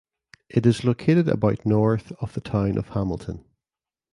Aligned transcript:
It 0.49 0.65
is 0.65 0.83
located 0.83 1.27
about 1.29 1.63
north 1.63 2.11
of 2.21 2.33
the 2.33 2.41
town 2.41 2.79
of 2.79 2.89
Hamilton. 2.89 3.45